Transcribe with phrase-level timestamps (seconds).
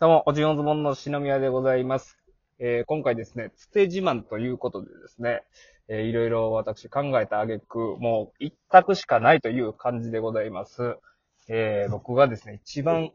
[0.00, 2.18] どうも、おじおんずぼんの篠宮でございます。
[2.58, 5.44] えー今回ですね、つて自慢ということでですね、
[5.86, 10.96] えーいろいろ私考えた挙句、もう一択しかないという感じでございます。
[11.48, 13.12] えー僕がですね、一番、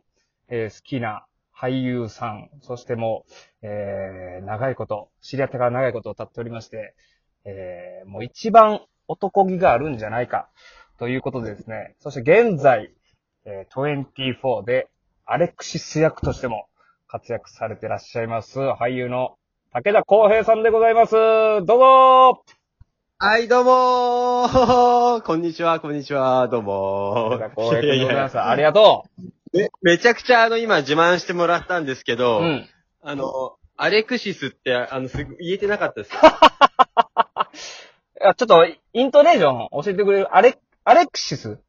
[0.47, 6.95] えー好きな俳優さん、そしてもう、えー長いこと、知り合ってから長いことを経っておりまして、
[7.43, 10.47] えーもう一番男気があるんじゃないか、
[10.97, 12.93] ということでですね、そして現在、
[13.43, 14.87] えー24で
[15.31, 16.65] アレクシス役としても
[17.07, 19.37] 活躍されてらっしゃいます、俳優の
[19.71, 21.11] 武田康平さんでございます。
[21.13, 22.43] どうぞ
[23.19, 28.33] はい、どうもー こんにちは、こんにちは、どうも武田康平君でございます。
[28.33, 29.05] いやいやありがと
[29.53, 32.15] め、めちゃくちゃあの、今自慢してもらったんですけう。
[32.15, 32.67] ど、うん。
[33.03, 36.11] あの、アレクシスって、あの、すぐ言えてなかったです。
[36.17, 36.17] い
[38.19, 41.59] やちょっと、イントネーション教えてくれるアレ、アレクシス？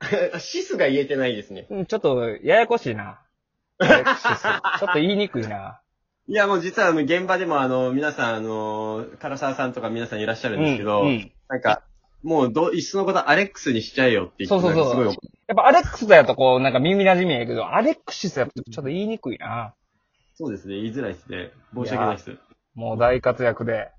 [0.38, 1.66] シスが言えてないですね。
[1.70, 3.20] うんちょっと、ややこしいな。
[3.80, 5.80] ちょっと言いにくいな。
[6.26, 11.82] いや、もう実はあの、現場でもあの、皆さんあの、唐沢さんとか皆さんいらっしゃるんですけど、うんうんなんか、
[12.22, 19.74] もうど、いっそのことアレックスにしちゃえよって言って、そうそうそうなんかすごいやっぱアレックスだよとこう、なんか耳馴染みやけど、アレクシスやとちょっと言いにくいな。
[20.34, 21.50] そうですね、言いづらいですね。
[21.74, 22.36] 申し訳ないです。
[22.74, 23.90] もう大活躍で。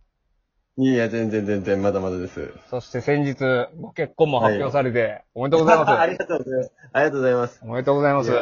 [0.78, 2.52] いや全然全然、まだまだです。
[2.70, 3.36] そして先日、
[3.80, 5.92] ご結婚も発表されて、おめでとうございます。
[6.02, 6.74] ありがとうございます。
[6.92, 7.60] ありがとうございます。
[7.64, 8.32] おめでとうございます。
[8.32, 8.42] いや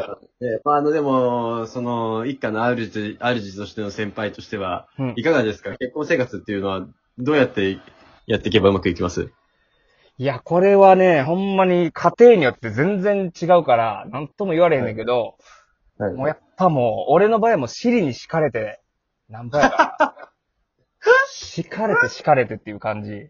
[0.53, 2.89] ねまあ、あの、でも、その、一家の主、
[3.19, 5.77] 主としての先輩としては、うんいかがですか？
[5.77, 6.87] 結婚生活っていうのは、
[7.19, 7.77] どうやって
[8.25, 9.29] やっていけばうまくいきます？
[10.17, 15.35] いや、これはね、ほんまに家庭によって全然違うから、なんとも言われへんねんけど、
[15.99, 18.81] はいもうやっぱもう、俺の場合はもう尻に敷かれて、
[19.29, 20.15] なんぼやから。
[21.31, 23.29] 敷かれて敷かれてっていう感じ。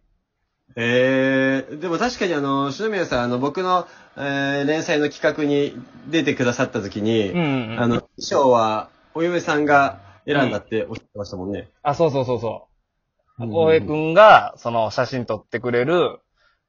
[0.75, 5.75] えー、でも確かにあの、篠宮さん、あの、僕の、えー、連載の企画に
[6.09, 7.80] 出てくださった時に、うんうんうん。
[7.80, 11.69] あの、衣装は、お嫁さんが選んだっておっしゃってましたもんね。
[11.83, 13.43] あ、そうそうそうそう。
[13.43, 16.19] うん浩平くんが、その写真撮ってくれる、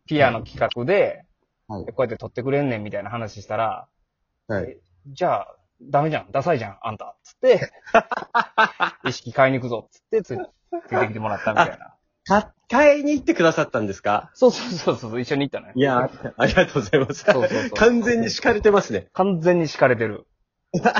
[0.06, 1.24] ピアの企画で、
[1.66, 3.88] はいこうやって撮ってくれんねんみたいな話したら、
[4.48, 4.78] はい。
[5.06, 5.56] じゃあ、
[5.90, 7.16] ダメじゃん、ダサいじゃん、あんた。
[7.22, 7.70] つって、
[9.06, 10.36] 意識買いに行くぞ、つってつ、
[10.88, 11.94] ついてきてもらったみたいな。
[12.26, 14.30] か、買いに行ってくださったんですか？
[14.34, 15.72] そうそうそうそう、一緒に行ったのよ。
[15.76, 17.24] いや、ありがとうございます。
[17.24, 19.08] そうそうそう完全に敷かれてますね。
[19.12, 20.26] 完全に敷かれてる。
[20.74, 20.92] そう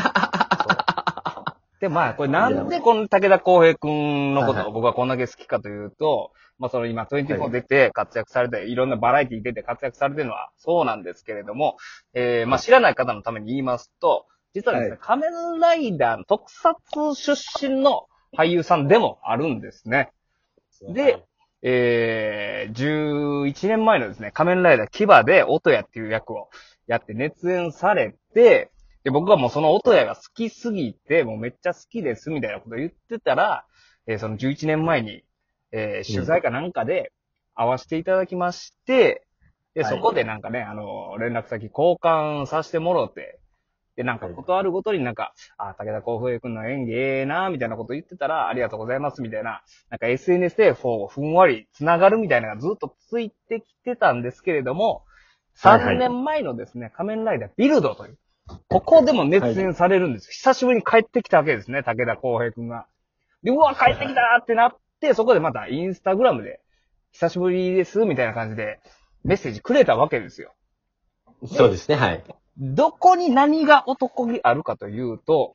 [1.80, 11.76] で、まあ、これなんでこの武田康平くんのこはいはいとを僕はこんだけ好きかというと、まあその今は24い出て活躍されて、いろんなバラエティ出て活躍されてるのはそうなんですけれども、
[12.14, 14.98] えー、まあ知らない方のために言いますと、実はですね、はい。
[15.00, 17.34] 仮面ライダーの特撮出
[17.68, 18.06] 身の
[18.36, 20.10] 俳優さんでもあるんですね。
[20.88, 21.24] で、
[21.62, 26.50] えー、11年前のですね、仮面ライダーキバで音谷っていう役を
[26.86, 28.70] やって熱演されて、
[29.02, 33.66] で、僕はもうその音谷が好きすぎて、もうめっちゃ好きですみたいなこと言ってたら、
[34.06, 35.24] えーその11年前に、
[35.72, 37.12] えー取材かなんかで
[37.54, 39.26] 会わせていただきまして、
[39.74, 39.96] で、はい。
[39.96, 43.40] そこでなんかね、あの、連絡先交換させてもろて、
[43.96, 55.04] で、なんかことあるごとになんか、あ、武田幸平くんの演技ええな、みたいなこと言ってたら、ありがとうございます、みたいな、なんか SNS でこうふんわり繋がるみたいなのがずっとついてきてたんですけれども、
[55.56, 58.18] はいはい3年前のですね、仮面ライダービルドという、
[58.68, 60.32] ここでも熱演されるんです。
[60.32, 62.86] 久しぶりに帰ってきたわけですね、武田幸平くんが。
[63.44, 66.60] で、うわ、帰ってきたってなって、そこでまたインスタグラムで、
[67.12, 68.80] 久しぶりです、みたいな感じで、
[69.22, 70.52] メッセージくれたわけですよ。
[71.46, 72.24] そうですね、はい。
[72.58, 75.54] どこに何が男気あるかというと、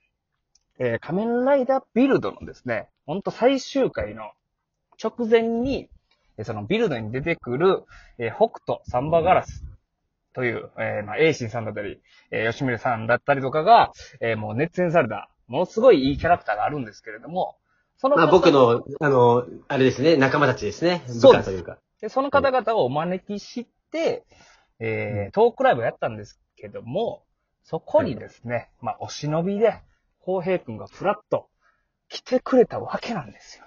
[0.80, 4.32] えー仮面ライダービルドのですね、ほんと最終回の
[5.02, 5.90] 直前に、
[6.38, 7.84] えーそのビルドに出てくる、
[8.18, 9.64] えー北斗サンバガラス
[10.34, 12.02] という、えーまあ、エイシンさんだったり、
[12.32, 17.56] えー吉村さんだったりとかが、えーもう熱演された、ものすごいいいキャラクターがあるんですけれども、
[17.98, 21.04] そのまあ方僕の、あの、あれですね、仲間たちですね。
[21.08, 21.78] そうですというか。
[22.00, 24.24] で、その方々をお招きして、
[24.80, 27.24] えー、トークライブをやったんですけども、
[27.64, 29.82] そこにですね、まあ、お忍びで、
[30.20, 31.48] 浩平くんがフラッと
[32.10, 33.66] 来てくれたわけなんですよ。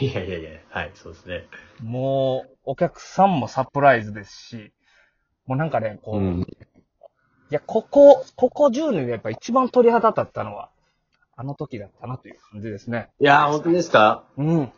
[0.00, 1.44] いやいやいや、はい、そうですね。
[1.82, 4.72] もう、お客さんもサプライズですし、
[5.46, 6.46] もうなんかね、こう、い
[7.50, 10.70] や、ここ、ここ10年でやっぱ一番鳥肌立ったのは、
[11.36, 13.08] あの時だったなという感じですね。
[13.20, 14.24] いやー、本当ですか？
[14.36, 14.72] うん。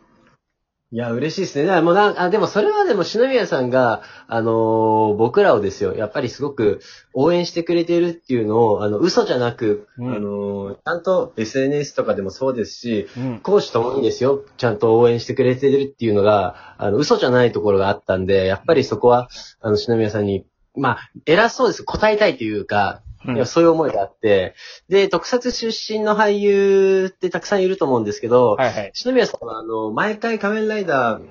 [0.93, 1.65] いや、嬉しいですね。
[1.65, 6.81] だからもうなんあ、でもそれはでも、篠宮さんが、あのー僕らをですよ、やっぱりすごく
[7.13, 13.39] 応援してくれているっていうのを、あの、嘘じゃなく、うんあのーちゃんと SNS とかでもそうですし、うん。
[13.39, 19.29] 講師ともにですよ、ちゃんと応援してくれてるっていうのが、あの、嘘じゃないところがあったんで、やっぱりそこは、
[19.61, 20.45] あの、篠宮さんに、
[20.75, 21.83] まあ、偉そうです。
[21.85, 24.55] 答えたいというか、うんいやそういう思いがあって、
[24.89, 28.91] で、特撮出身の俳優ってたくさんいると思うんですけど、はいはい。
[28.93, 31.23] 篠宮さんは、あの、毎回仮面ライダー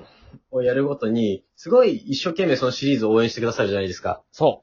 [0.51, 4.23] をやるごとに、すごい一生懸命そのシリーズを応援してくださるじゃないですか。
[4.31, 4.63] そ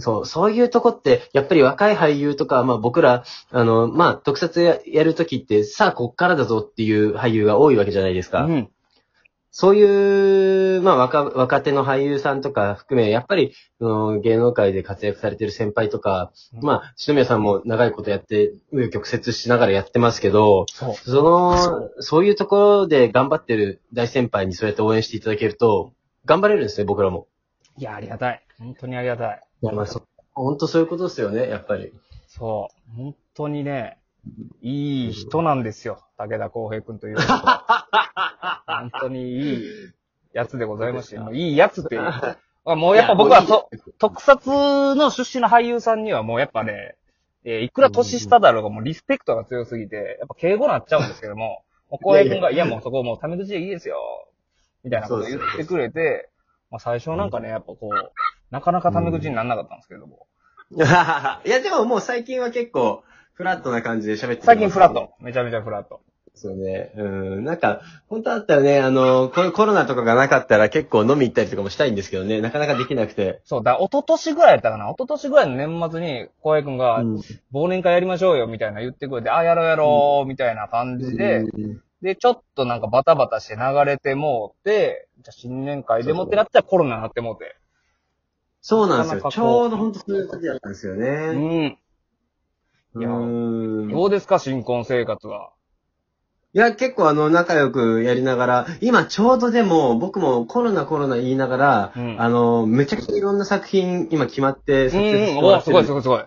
[0.00, 8.32] そう、そういうとこって、やっぱり若い俳優とか、まあ僕ら、あの、まあ特撮ややるときって、さあこっからだぞっていう俳優が多いわけじゃないですう。
[8.32, 8.44] か。
[8.44, 8.70] うん。
[9.56, 20.94] そういう、まあ若、若手の俳優さんとか含め、やっぱり、その芸能界で活躍されてる先輩とか、うんまあ、篠宮さんも長いことやって、紆余曲折しながらやってますけど、そう。
[20.96, 25.92] その、そういうところで頑張ってる大先輩にそうやって応援していただけると、
[26.24, 27.28] 頑張れるんですね、僕らも。
[27.78, 28.44] いや、ありがたい。
[28.58, 29.42] 本当にありがたい。
[29.62, 30.02] いや、まあ、そ、
[30.32, 31.92] 本当そういうことですよね、やっぱり。
[32.26, 32.96] そう。
[32.96, 33.98] 本当にね、
[34.62, 36.02] いい人なんですよ。
[36.18, 37.86] 武田康平君という人は。
[38.80, 39.64] 本当にいい
[40.32, 42.02] やつでございまして、もういいやつっていう。
[42.66, 43.68] あもうやっぱ僕はそ、
[43.98, 46.96] 特撮の出身の俳優さんにはもうやっぱね、
[47.44, 53.98] えーいくら年下だろうがもうリスペクトが強すぎて、やっぱ敬語になっちゃうんですけども、もう浩平君が、いやもうそこもうタメ口でいいですよ、
[54.82, 56.30] みたいなこと言ってくれて、
[56.70, 58.12] まあ最初なんかね、やっぱこう、
[58.50, 60.26] なかなかタメ口にならなかったんですけども、
[60.72, 63.04] いや、でももう最近は結構、
[63.34, 65.12] フラットな感じで喋って最近フラット。
[65.20, 66.00] めちゃめちゃフラット。
[66.34, 66.92] ですよね。
[66.96, 67.02] う
[67.40, 67.44] ん。
[67.44, 73.40] なんか、本当だったらね、あの、こコロナとかがなかったら結構飲み行ったりとかもしたいんですけどね、なかなかできなくて。
[73.44, 77.20] そう、だ、一昨年ぐらいやったかな一昨年ぐらいの年末に、浩平君が、うん
[77.52, 87.56] 忘年会やりましょうよ、みたいな言ってくれて、あ、やろうやろう、みたいな感じで、うんで、ちょっとなんかバタバタして流れてもうて、じゃあ新年会でもってなったらコロナになってもうて。
[88.60, 89.30] そうなんですよ。
[89.30, 91.32] ちょうど本当そういう時だったんですようね。
[91.32, 91.78] ん。
[92.96, 95.52] いやうんどうですか、新婚生活は。
[96.54, 106.24] いや、結構あの、仲良くやりながら、今ちょうどでも、僕もコロナコロナ言いながら、うんあの、めちゃくちゃいろんな作品、今決まって、うん撮影させうん、おてもらってるすごいすごいすごい。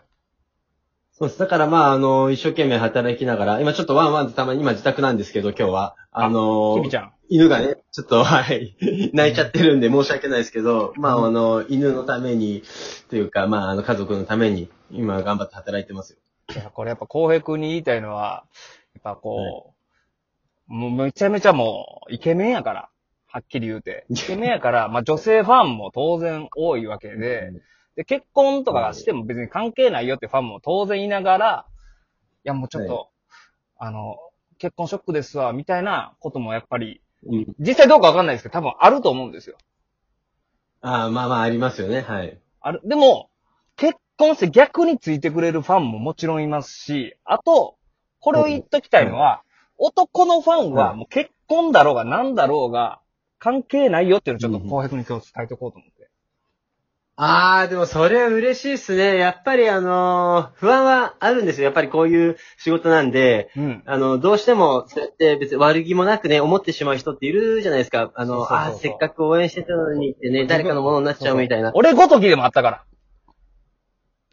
[1.14, 1.40] そうです。
[1.40, 5.96] だからまあ、あの、一生懸命働きながら、今ちょっとワンワンとたまに、今自宅なんですけど、今日は。
[6.12, 7.14] あのきびちゃん。
[7.30, 8.76] 犬がね、ちょっと、はい、
[9.14, 12.64] 泣いちゃってるんで申し訳ないですけど、まあ、あの、犬のために、
[13.10, 16.20] というか、まあ、あの、家族のために、今頑張って働いてますよ。
[16.54, 18.44] いや、これやっぱ浩平君に言いたいのは、
[18.94, 19.77] やっぱこう、
[20.68, 22.90] もうめちゃめちゃもう、イケメンやから。
[23.30, 24.06] はっきり言うて。
[24.10, 27.52] イケメンやから、まあ女性ファンも当然多いわけで、
[27.96, 31.66] で、結婚とかしても別に関係ないよってファンも当然いながら、
[32.44, 33.10] いやもうちょっと、
[33.78, 34.18] あの、
[34.58, 37.46] 結婚ショックですわ、みたいなこともやっぱり、うん。
[37.60, 39.58] 実際どうかわかんないですけど、多分あると思うんですよ。
[40.82, 42.40] ああ、まあまあ、ありますよね、はい。
[42.62, 42.82] ある。
[42.84, 43.30] でも、
[43.76, 47.76] 結婚して逆についてくれるファンももちろんいますし、あと、
[48.20, 49.44] これを言っときたいのは、
[49.78, 53.00] 男のファンはもう結婚だろうが何だろうが
[53.40, 55.98] 関係ないよっていうのをちょっと浩平君に今日伝えておこうと思って。
[57.20, 59.18] ああ、でもそれは嬉しいですね。
[59.18, 61.66] やっぱりあのー不安はあるんですよ。
[61.66, 63.84] やっぱりこういう仕事なんで、うん。
[63.88, 68.12] あの、どうしても、そうやって別に悪気もなくね、思ってしまう人っているじゃないですか。
[68.16, 71.72] あの、そうそうそうあーせっかく応援してたのにってね、誰かのものになっちゃうみたいな。
[71.74, 72.84] 俺ごときでもあったから。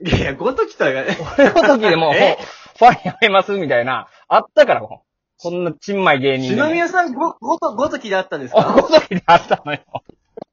[0.07, 0.91] いやごときとは。
[1.39, 2.37] 俺ごときでも、もう え？
[2.79, 5.04] ファンやめますみたいな、あったからもう。
[5.39, 6.63] こんなちんまい芸人でも。
[6.63, 9.81] 篠宮さん、ご、ごと、ごときであったんですあ、かごときであったのよ。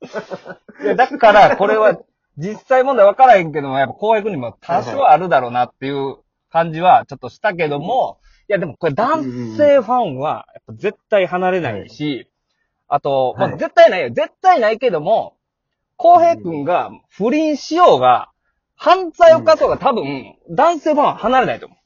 [0.83, 1.97] いや、だから、これは、
[2.37, 6.17] 実際問題分からへんけども、やっぱ公約にも多少あるだろうなっていう
[6.49, 8.19] 感じはちょっとしたけども、
[8.49, 9.23] いや、でもこれ男
[9.57, 12.27] 性ファンは、やっぱ絶対離れないし、
[12.87, 14.09] あと、まあはい絶対ないよ。
[14.09, 15.37] 絶対ないけども、
[15.95, 18.29] 公平君が不倫しようが、
[18.75, 21.77] 犯罪を犯そうが多分、男性ファンは離れないと思う。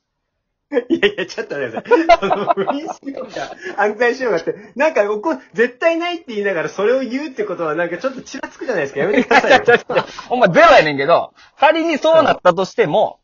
[0.90, 2.30] いやいや、ちょっと待ってください。
[2.30, 9.02] その、不倫しようが、犯罪しようがって、なんか、こ絶対ないって言いながらそれを言うってことは、なんかちょっとちらつくじゃないですか。
[9.02, 9.60] やめてくださいよ。
[9.60, 13.20] ちょちょちょほんまゼロやねんけど、仮にそうなったとしても、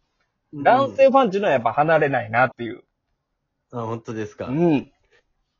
[0.53, 2.83] 男性ファンっていうのはやっぱ離れないなっていう。
[3.71, 4.47] あ、本当ですか。
[4.47, 4.91] ん。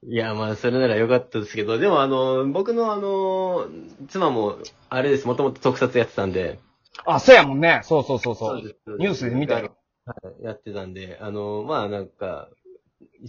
[0.03, 3.67] いや、まあ、それならよかったですけど、でもあの、僕のあの、
[4.09, 4.57] 妻も、
[4.89, 6.59] あれです、もともと特撮やってたんで。
[7.05, 7.81] あ、そうやもんね。
[7.83, 8.61] そうそうそうそう。
[8.61, 9.75] ですニュースで見たよ。
[10.05, 12.49] はい、やってたんで、あの、まあなんか、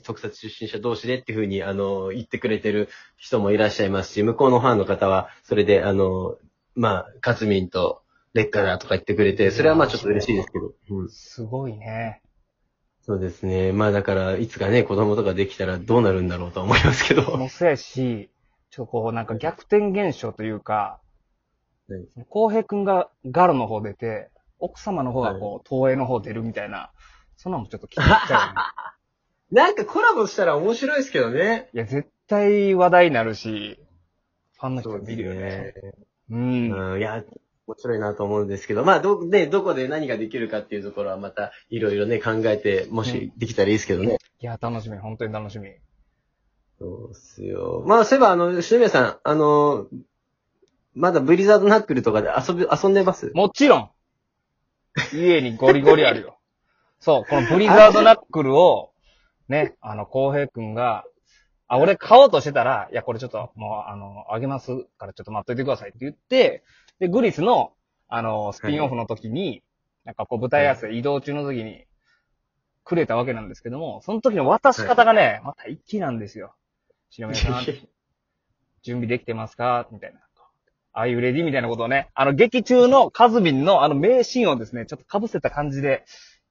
[0.04, 6.36] 特撮出身者同士でっていうふうに、あの、言ってくれてる人もいらっしゃいますし、向こうのファンの方は、それで、あの、
[6.74, 8.02] まあ、カツミンと
[8.32, 10.72] 劣化だとか言ってくれて、それはまあちょっと嬉しいですけど。
[10.90, 11.08] うん。
[11.10, 12.22] すごいね。
[13.02, 13.72] そうですね。
[13.72, 17.36] まあだから、いつかね、子供とかできたらどうなるんだろうとは思いますけど。
[17.36, 18.30] もうそうやし、
[18.70, 20.98] ちょっとこうなんか逆転現象というか
[21.88, 24.30] はい、浩平くんがガロの方出て、
[24.62, 26.92] 奥様の方がこう、東映の方出るみたいな、
[27.37, 28.54] そんなのもちょっと気になっちゃうよね。
[29.50, 31.69] なんかコラボしたら面白いですけどね。
[31.75, 33.78] いや、絶対話題になるし、
[34.59, 35.75] ファンの人が見るよね。
[36.31, 36.71] うん。
[36.71, 37.23] うん、いや、
[37.66, 44.16] 面白いなと思うんですけど、まあ、ど、ね、どこで何ができるかっていうところはまた、いろいろね、考えて、もしできたらいいですけどね。
[44.40, 45.71] いや、楽しみ、本当に楽しみ。
[46.78, 47.85] そうっすよ。
[47.87, 49.87] まあ、そういえば、あの、篠宮さん、あの、
[50.95, 53.31] まだブリザードナックルとかで遊び、遊んでます？
[53.35, 53.90] もちろん
[55.12, 56.38] 家にゴリゴリあるよ。
[57.00, 58.92] そう、このブリザードナックルを、
[59.49, 61.04] ね、あの、浩平くんが、
[61.66, 66.62] あ、俺買おうとしてたら、いや、これちょっと、もう、あの、あげますからちょっと待っといてくださいって言って、
[67.00, 67.72] で、グリスの、
[68.08, 69.62] あの、スピンオフの時に、
[70.04, 71.87] なんかこう、舞台合わせ移動中の時に、
[72.84, 76.54] くれたわけなんですけども、その時の渡し方がね、また一気なんですよ。
[77.11, 77.64] 篠宮さん、
[78.82, 79.87] 準備できてますか？
[79.92, 80.20] みたいな。
[80.92, 86.04] ああいうレディみたいなことをね、あの、劇中のカズミンのあの名シーンをですね、ちょっと被せた感じで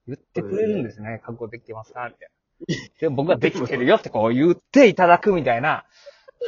[0.08, 1.22] 言ってくれるんですね。
[1.24, 2.10] 覚悟できてますか？
[2.10, 3.00] みたいな。
[3.00, 5.86] で、僕ができてるよってこう言っていただくみたいな。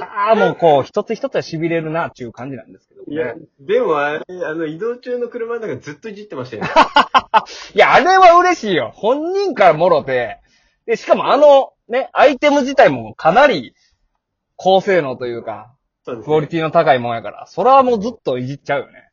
[0.01, 6.69] ああ、もうこう、一つ一つは痺れるなっていう感じなんですけどいやね。、でもあれ、あの、移動中の車の中ずっといじってましたよね。
[7.75, 8.91] いや、あれは嬉しいよ。
[8.95, 10.39] 本人からもろて。
[10.87, 13.75] で、しかもあの、ね、アイテム自体もかなり
[14.55, 19.09] 高性能というか、そうですクオリティの高いもんやから、それはもうずっといじっちゃうよね。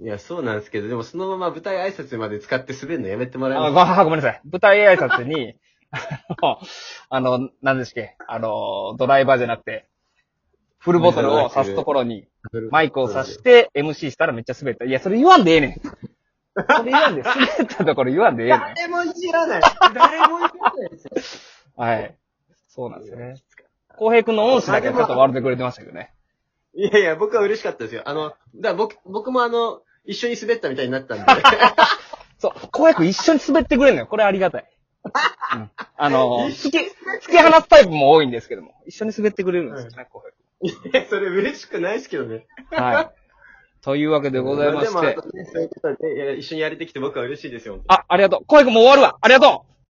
[0.00, 3.98] いや、そうなんですけど、でもそのまま舞台挨拶まで使って滑るのやめてもらえあます？
[3.98, 4.40] ごごめんなさい。
[4.44, 5.56] 舞台挨拶に、
[5.90, 9.88] あの、あの、何ですっけ、あの、ドライバーじゃなくて、
[10.78, 12.28] フルボトルを刺すところに、
[12.70, 14.84] マイクを刺して、MC したらめっちゃ滑った。
[14.84, 15.74] いや、それ言わんでええねん。
[15.74, 18.60] それ言わんで、滑ったところ言わんでええねん。
[18.60, 19.62] 誰もいじらない。
[19.92, 21.10] 誰もいじらないですよ。
[21.76, 22.16] はい。
[22.68, 23.34] そうなんですよね。
[23.98, 26.14] 浩平君の恩師だけちょっと笑ってくれてましたけどね。
[26.74, 28.02] いやいや、僕は嬉しかったですよ。
[28.04, 31.24] あの、だ僕、僕もあの、一緒に滑ったみたいになったんで。
[32.38, 34.06] そう、浩平君一緒に滑ってくれんのよ。
[34.06, 34.70] これありがたい。
[35.04, 36.84] うん、あの、突き、突
[37.30, 40.30] き放すタイプも多いんですけども、一緒に滑ってくれるんですよね、浩平
[40.62, 42.46] いや、それ嬉しくないですけどね。
[42.70, 42.80] 君。
[42.80, 43.10] はい。
[43.82, 45.12] というわけでございましてそうい
[45.64, 47.80] うことで、いや一緒にやれてきて僕は嬉しいですよ。
[47.88, 48.44] あ、ありがとう。
[48.46, 49.18] 浩平君もう終わるわ。
[49.22, 49.70] ありがとう